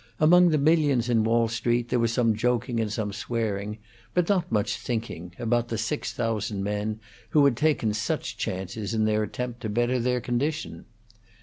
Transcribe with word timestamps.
Among 0.19 0.49
the 0.49 0.57
millions 0.57 1.09
in 1.09 1.23
Wall 1.23 1.47
Street 1.47 1.89
there 1.89 1.99
was 1.99 2.11
some 2.11 2.33
joking 2.33 2.79
and 2.79 2.91
some 2.91 3.13
swearing, 3.13 3.77
but 4.15 4.27
not 4.27 4.51
much 4.51 4.77
thinking, 4.77 5.35
about 5.37 5.67
the 5.67 5.77
six 5.77 6.11
thousand 6.11 6.63
men 6.63 6.99
who 7.29 7.45
had 7.45 7.55
taken 7.55 7.93
such 7.93 8.35
chances 8.35 8.95
in 8.95 9.05
their 9.05 9.21
attempt 9.21 9.61
to 9.61 9.69
better 9.69 9.99
their 9.99 10.19
condition. 10.19 10.85